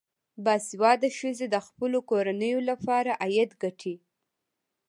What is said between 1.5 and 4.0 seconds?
د خپلو کورنیو لپاره عاید ګټي.